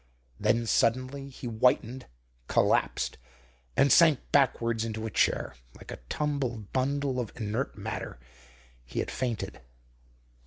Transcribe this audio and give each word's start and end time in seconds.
Then, 0.39 0.65
suddenly, 0.65 1.29
he 1.29 1.45
whitened, 1.45 2.07
collapsed, 2.47 3.19
and 3.77 3.91
sank 3.91 4.19
backwards 4.31 4.83
into 4.83 5.05
a 5.05 5.11
chair, 5.11 5.53
like 5.77 5.91
a 5.91 5.99
tumbled 6.09 6.73
bundle 6.73 7.19
of 7.19 7.31
inert 7.35 7.77
matter. 7.77 8.17
He 8.83 8.97
had 8.97 9.11
fainted. 9.11 9.61